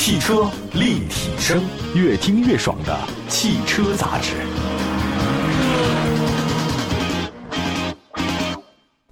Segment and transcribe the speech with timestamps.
[0.00, 1.62] 汽车立体声，
[1.94, 4.32] 越听越爽的汽车杂志。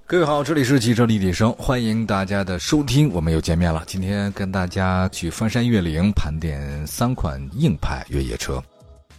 [0.06, 3.84] 各位好，这里是汽车立体声，欢迎大家的收听，我们又见面了。
[3.86, 8.58] 今天跟大家去翻山越岭，盘点三款硬派越野车。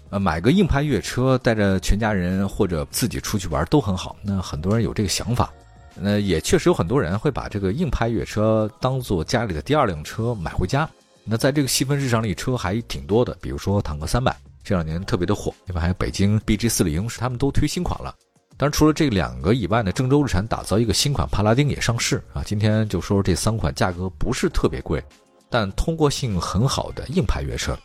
[0.09, 4.15] 呃，买个硬派越野车，带着全家人或者自己出去玩都很好。
[4.23, 5.53] 那很多人有这个想法。
[6.01, 10.89] 那也确实有很多人会把这个硬派越野车当做家里的第二辆车买回家。
[11.31, 15.53] 那在这个细分市场里，车还挺多的，比如说坦克三百，这两年特别的火。
[15.67, 18.15] 另外还有北京 BJ 四零，是他们都推新款了。
[18.57, 22.41] 当然，除了这两个以外呢，郑州日产打造一个新款帕拉丁也上市啊。
[22.43, 25.03] 今天就说说这三款价格不是特别贵，
[25.51, 27.77] 但通过性很好的硬派越野车。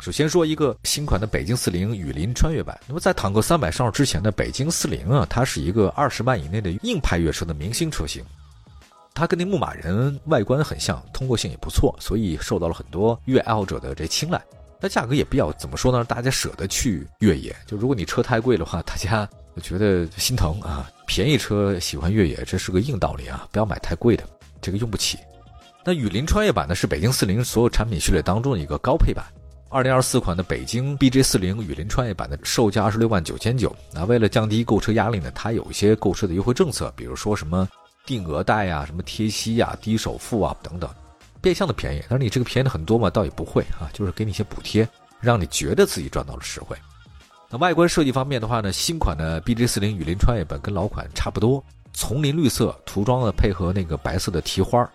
[0.00, 2.78] 首先说一个新款的北京四零雨林穿越版。
[2.86, 8.22] 那么在坦克三百上市之前的北京四零啊，它是一个二十万以内的硬派越野车的明星车型。
[9.14, 14.40] 它跟那牧马人外观很像，通过性也不错，所以受到了很多越野爱好者的这青睐。
[14.80, 16.02] 那价格也比较怎么说呢？
[16.04, 17.54] 大家舍得去越野。
[17.66, 19.28] 就如果你车太贵的话，大家
[19.62, 20.90] 觉得心疼啊。
[21.06, 24.24] 便宜车喜欢越野，这是个硬道理啊，不要买太贵的，
[24.62, 25.18] 这个用不起。
[25.84, 29.24] 那雨林穿越版呢，是北京四零所有产品序列当中的一个高配版。
[29.68, 33.74] 二零二四款的北京 BJ 四零雨林穿越版的售价二十六万九千九。
[33.92, 37.68] 那为了降低购车压力呢，它有一些购车的优惠政策，比如说什么
[38.06, 40.90] 定额贷呀、什么贴息呀、低首付啊等等，
[41.40, 42.02] 变相的便宜。
[42.08, 44.88] 但是你这个便宜的很多嘛，倒也不会啊，就是给你一些补贴，
[45.20, 46.76] 让你觉得自己赚到了实惠。
[47.48, 54.88] 那外观设计方面的话呢，新款的 BJ 四零雨林穿越版跟老款差不多，丛林绿色涂装呢配合那个白色的提花，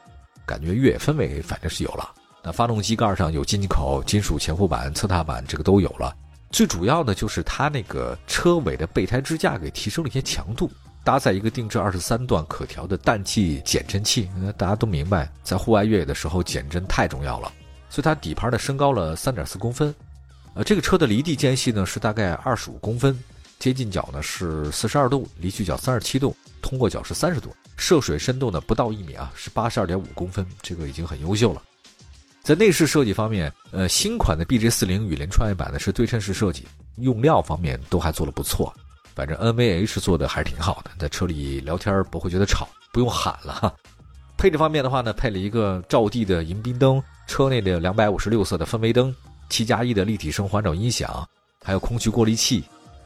[0.46, 2.10] 感觉越野氛围反正是有了。
[2.42, 6.16] 那发动机盖上有进气口、金属前护板、侧踏板，这个都有了。
[6.52, 10.72] 最主要的就是它那个车尾的备胎支架给提升了一些强度，
[11.06, 14.28] 搭载一个定制二十三段可调的氮气减震器。
[14.42, 17.54] 那大家都明白，在户外越野的时候减震太重要了，
[17.90, 19.94] 所以它底盘呢升高了三点四公分。
[20.56, 23.18] 呃，这个车的离地间隙呢是大概二十五公分，
[23.60, 31.62] 接近角呢是四十二度，离去角三十七度，通过角是三十度，涉水深度呢不到一米啊，是八十二点五公分，这个已经很优秀了。
[32.42, 36.66] 在内饰设计方面，呃，新款的 BJ 四零雨林创业版呢是对称式设计，
[36.98, 38.74] 用料方面都还做了不错。
[39.16, 43.74] 反正 NVH 做的还是挺好的，在车里聊天不会觉得吵，不用喊了。
[44.38, 49.16] 配置方面的话呢，配了一个照地的迎宾灯，车内的两百五十六色的氛围灯，
[49.50, 51.26] 七加一的立体声环绕音响，
[51.64, 52.64] 还有空气过滤器。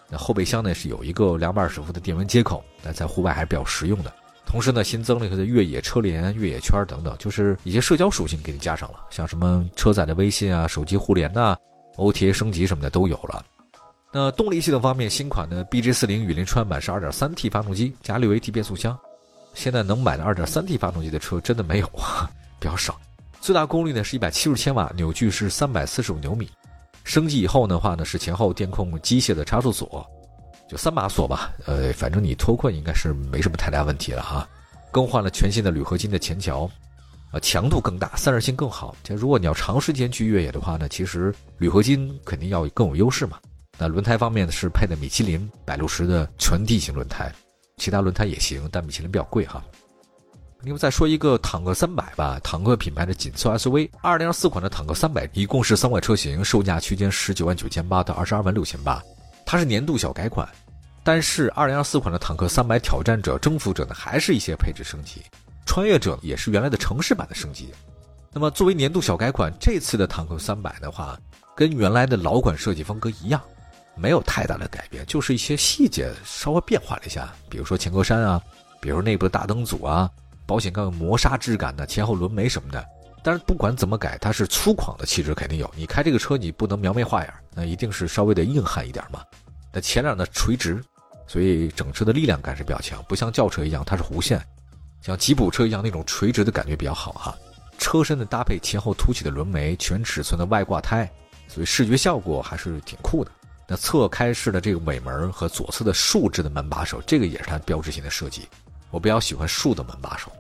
[0.10, 4.12] 那后备箱呢是有一个两百二十伏的电源接口，那在户外还是比较实用的。
[4.48, 11.56] 同时呢，新增了一个越野车联、越野圈等等，就是一些社交属性给你加上了，像什么车载的微信啊、手机互联呐、
[11.98, 13.46] OTA 升级什么的都有了。
[14.12, 18.98] 那动力系统方面，新款的 BJ40 雨林川版是 2.3T 发动机加 6AT 变速箱。
[19.54, 23.00] 现在能买的 2.3T 发动机的车真的没有啊， 比较少。
[23.40, 26.50] 最大功率呢是一百七十千瓦，扭矩是三百四十五牛米。
[27.04, 30.06] 升级以后的话呢，是前后电控机械的差速锁。
[30.68, 34.48] 就三把锁吧，呃，反正你脱困应该是没什么太大问题了哈。
[34.92, 36.70] 更换了全新的铝合金的前桥，
[37.32, 38.96] 啊，强度更大，散热性更好。
[39.04, 43.40] 就如果你要长时间去越野的话呢，其实铝合金肯定要更有优势嘛。
[43.80, 47.32] 那轮胎方面呢是配的米其林百六十的全地形轮胎，
[47.78, 49.64] 其他轮胎也行，但米其林比较贵哈。
[50.64, 59.02] 另外再说一个坦克三百吧，坦克品牌的紧凑 SUV，二零二四款的坦克三百一共是三款车型，售价区间十九万九千八到二十二万六千八。
[59.46, 60.46] 它是年度小改款，
[61.02, 65.22] 但是二零二四款的坦克三百挑战者、征服者呢，还是一些配置升级，
[65.66, 67.74] 穿越者也是原来的城市版的升级。
[68.34, 71.18] 那么作为年度小改款，这次的坦克三百的话，
[71.56, 73.42] 跟原来的老款设计风格一样，
[74.00, 78.42] 没有太大的改变，就是一些细节稍微变化了一下，比如说前格栅啊，
[78.82, 80.10] 比如内部的大灯组啊，
[80.46, 82.84] 保险杠磨砂质感的前后轮眉什么的。
[83.22, 85.70] 但是不管怎么改，它是粗犷的气质肯定有。
[85.76, 89.22] 你开这个车，你不能描眉画眼，那一定是稍微的硬汉一点嘛。
[89.74, 90.82] 那前脸呢垂直，
[91.28, 94.42] 所以整车的力量感是比较强，不像轿车一样它是弧线，
[95.02, 97.36] 像吉普车一样那种垂直的感觉比较好哈。
[97.78, 101.10] 车身的搭配前后凸起的轮眉，全尺寸的外挂胎，
[101.50, 103.32] 所以视觉效果还是挺酷的。
[103.70, 108.48] 那侧开式的这个尾门和左侧的竖置的门把手，这个也是它标志性的设计。
[108.92, 110.32] 我比较喜欢竖的门把手。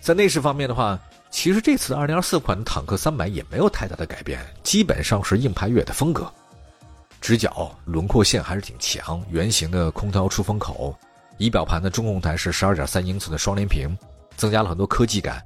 [0.00, 0.96] 在内饰方面的话。
[1.30, 6.26] 其实这次2024款坦克300也没有太大的改变，基本上是硬派越野的风格。
[7.20, 10.98] 直角轮廓线还是挺强，圆形的空调出风口，
[11.36, 13.94] 仪表盘的中控台是12.3英寸的双联屏，
[14.38, 15.44] 增加了很多科技感。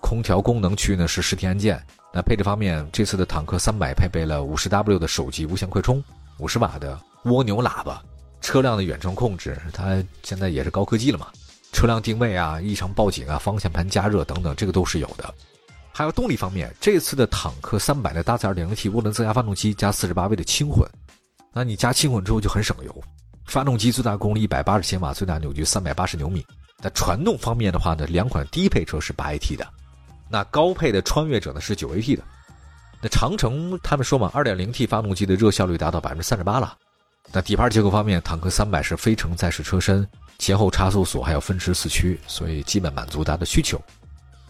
[0.00, 1.84] 空调功能区呢是实体按键。
[2.12, 6.00] 那配置方面，这次的坦克300配备了 50W 的手机无线快充
[6.38, 8.02] ，50瓦的蜗牛喇叭，
[8.40, 11.28] 车辆的远程控制，它现在也是高科技了嘛。
[11.72, 15.34] 车辆定位啊，异常报警啊，方向盘加热等等，这个都是有的。
[15.92, 20.88] 还有动力方面，这次的坦克三百呢搭载 2.0T 涡轮增压发动机加48位的轻混，
[21.52, 23.04] 那你加轻混之后就很省油。
[23.46, 26.44] 发动机最大功率180千瓦，最大扭矩380牛米。
[26.82, 29.66] 那传动方面的话呢，两款低配车是 8AT 的，
[30.28, 32.22] 那高配的穿越者呢是 9AT 的。
[33.08, 36.76] 长城他们说嘛，2.0T 发动机的热效率达到38%了。
[37.32, 40.06] 那底盘结构方面，坦克三百是非承载式车身，
[40.38, 43.80] 前后差速锁还有分时四驱，所以基本满足大家的需求。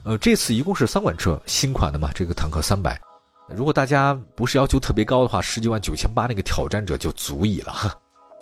[0.05, 3.01] 呃，这次一共是三款车，新款的嘛，这个坦克三百，
[3.49, 7.73] 如果大家不是要求特别高的话，十九万九千八那个挑战者就足以了。
[7.73, 7.95] 哈。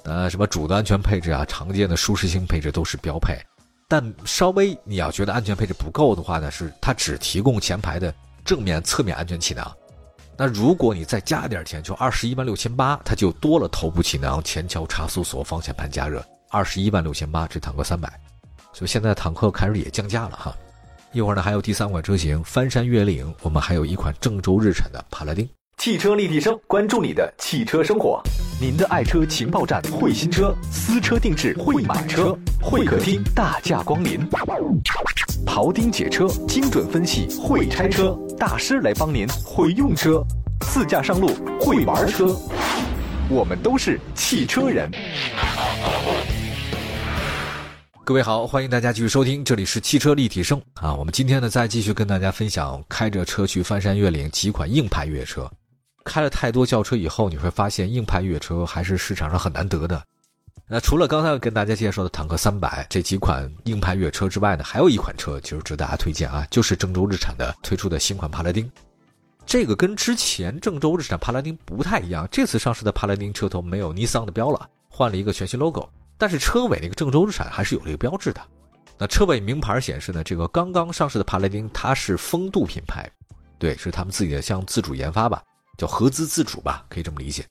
[0.03, 3.39] 呃，什么主的安全配置啊，常见的舒适性配置都是标配，
[3.89, 8.13] 但稍微你要觉得安全配置不够的话呢，是它只提供前排的
[8.45, 9.65] 正面、侧面安全气囊。
[10.37, 18.09] 那如果你再加点钱，就二十一万六千八，它就多了头部气囊、前桥差速锁、方向盘加热，二十一万六千八，这坦克三百，
[18.73, 20.57] 所以现在坦克开始也降价了哈。
[21.13, 25.49] 一会儿呢还有第三款车型翻山越岭，我们还有一款郑州日产的帕拉丁。
[25.77, 28.23] 汽车立体声，关注你的汽车生活，
[28.59, 34.27] 您的爱车情报站，会新车，私车定制，会买车，会客厅大驾光临，
[35.45, 40.25] 庖丁解车，精准分析，会拆车大师来帮您，会用车，
[40.61, 41.29] 自驾上路，
[41.61, 42.35] 会玩车，
[43.29, 44.91] 我们都是汽车人。
[48.05, 50.95] 各位好，欢迎大家继续收听，这里是汽车立体声啊。
[50.95, 55.51] 我们今天呢，再继续跟大家分享开着车去翻山越岭几款硬派越野车。
[56.05, 60.03] 开了太多轿车以后，你会发现硬派越野车还是市场上很难得的。
[60.67, 68.71] 那除了刚才跟大家介绍的坦克三百这几款硬派越野车之外呢，还有一款车其实值得大家推荐啊，就是郑州日产的推出的新款帕拉丁。
[69.45, 75.87] 这个跟之前郑州日产帕拉丁不太一样，这次上市的帕拉丁车头没有尼桑的标了，换了一个全新 logo，
[76.17, 78.41] 但是车尾那个郑州日产还是有这个标志的。
[78.97, 83.11] 那车尾名牌显示呢，这个刚刚上市的帕拉丁它是风度品牌，
[83.59, 85.43] 对，是他们自己的像自主研发吧。
[85.77, 87.45] 叫合资自主吧，可以这么理解。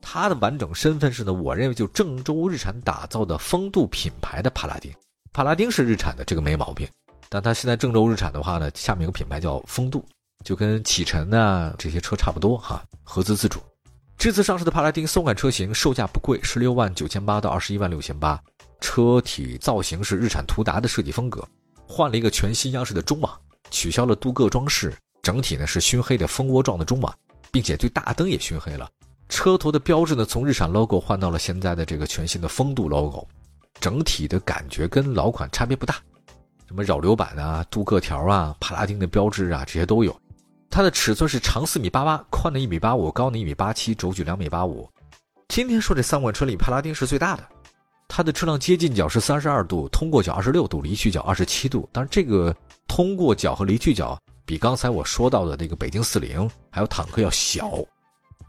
[0.00, 4.92] 它的完整身份是呢，我认为就郑州日产打造的风度品牌的帕拉丁。
[5.32, 6.88] 帕拉丁是日产的，这个没毛病。
[7.28, 10.04] 但它现在郑州日产的话呢，下面有个品牌叫风度，
[10.44, 13.60] 就跟启辰啊这些车差不多哈，合资自主。
[14.16, 18.40] 这次上市的帕拉丁松感车型售价不贵，十六万九千八到二十一万六千八。
[18.80, 21.46] 车体造型是日产途达的设计风格，
[21.86, 23.38] 换了一个全新样式的中网，
[23.70, 27.12] 取消了镀铬装饰，整体呢是熏黑的蜂窝状的中网。
[27.50, 28.88] 并且对大灯也熏黑了，
[29.28, 33.26] 车头的标志呢从日产 logo 换到了现在的这个全新的风度 logo，
[33.80, 35.96] 整体的感觉跟老款差别不大，
[36.66, 40.14] 什么扰流板啊、镀铬条啊、帕拉丁的标志啊这些都有。
[40.70, 44.88] 它的尺寸是长四米八八，宽的一米八五，高的一米八七，轴距两米八五。
[45.48, 47.42] 今天说这三款车里，帕拉丁是最大的，
[48.06, 51.88] 它的车辆接近角是三十二度，通过角二十六度，离去角二十七度。
[51.90, 52.54] 当然这个
[52.86, 54.18] 通过角和离去角。
[54.48, 57.70] 比刚才我说到的那个北京四零还有坦克要小，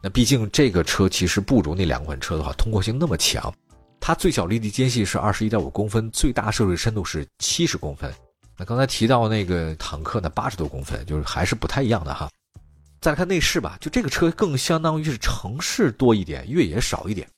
[0.02, 3.52] 那毕竟这个车其实不如那两款车的话通过性那么强。
[4.00, 8.10] 它最小离地间隙是二十一点五公分，最大涉水深度是七十公分。
[8.56, 12.30] 那刚才提到那个坦克呢，八十多公分，就是还是不太一样的哈。
[13.02, 17.28] 再来看内饰吧，就这个车更相当于是城市多一点，越野少一点。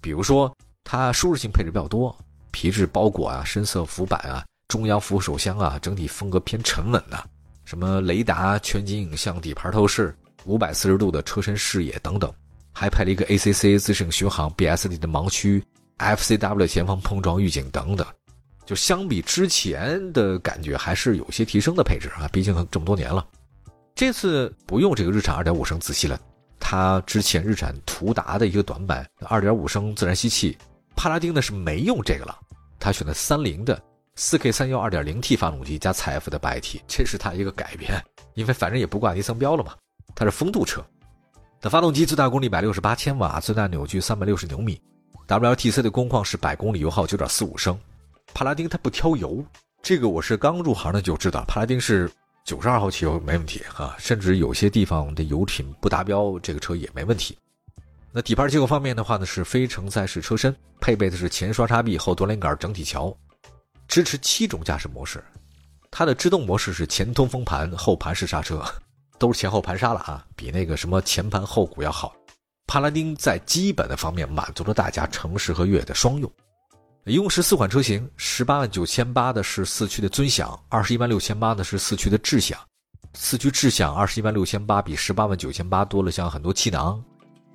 [0.00, 2.16] 比如说它舒适性配置比较多，
[2.52, 7.30] 皮质包裹啊，深色浮板啊，中央扶手箱啊，整体风格偏沉稳的。
[7.66, 12.32] 什么雷达、全景影像、底盘透视、五百四十度的车身视野等等，
[12.72, 15.60] 还配了一个 ACC 自适应巡航、BSD 的盲区、
[15.98, 18.06] FCW 前方碰撞预警等等，
[18.64, 23.26] 就相比之前的感觉还是有些提升的配置啊，毕竟这么多年了。
[23.96, 26.20] 这次不用这个日产二点五升自吸了，
[26.60, 30.56] 它之前日产途达的一个短板二点五升自然吸气，
[30.94, 32.38] 帕拉丁呢是没用这个了，
[32.78, 33.82] 它选的三菱的。
[34.18, 39.74] 四 K 三幺二点零 T 发动机加采富的八 AT，这是它一个改变，因为反正也不挂尼桑标了嘛，
[40.14, 40.82] 它是风度车。
[41.60, 44.80] 那发动机最大功率一百六十八千瓦，最大扭矩三百六十牛米
[45.28, 47.78] ，WLTC 的工况是百公里油耗九点四五升。
[48.32, 49.44] 帕拉丁它不挑油，
[49.82, 52.10] 这个我是刚入行的就知道，帕拉丁是
[52.42, 57.36] 九十二号汽油没问题哈，甚至有些地方的油品不达标，这个车也没问题。
[58.12, 63.14] 那底盘结构方面的话呢，是非承载式车身，配备的是前双叉臂后多连杆整体桥。
[63.88, 65.22] 支持七种驾驶模式，
[65.90, 68.64] 它的制动模式是前通风盘、后盘式刹车，
[69.18, 72.14] 都是前后盘刹了啊，比那个什么前盘后鼓要好。
[72.66, 76.30] 帕拉丁在基本的方面满足了大家城市和越野的双用。
[77.04, 82.58] 一共是四款车型，十八万九千八的是四驱的尊享，二十一万六千八的是四驱的智享。
[83.14, 87.00] 四驱智享二十一万六千八比十八万九千八多了像很多气囊，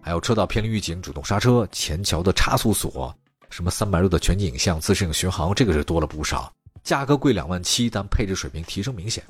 [0.01, 3.13] 还有车道偏离预警、主动刹车、前桥的差速锁。
[3.51, 6.51] 什么三百六的全景影像、自适应巡航，这个是多了不少。
[6.83, 9.23] 价格贵两万七，但配置水平提升明显。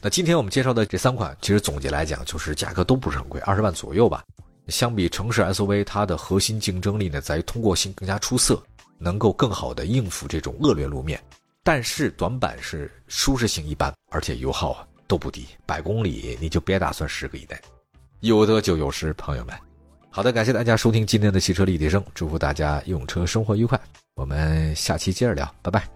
[0.00, 4.22] 那今天我们介绍的这三款，其实总结来讲，就是价格都不是很贵，二十万左右吧。
[4.68, 8.62] 相比城市 SUV，它的核心竞争力呢，在于通过性更加出色，
[8.98, 11.20] 能够更好的应付这种恶劣路面。
[11.62, 17.56] 但是短板是舒适性一般，而且油耗都不低，百公里你就别打算十个以内。
[18.20, 19.54] 有得就有失，朋友们。
[20.16, 23.78] 好的，感谢大家收听今天的汽车立体声，祝福大家用车生活愉快。
[24.14, 25.95] 我们下期接着聊，拜拜。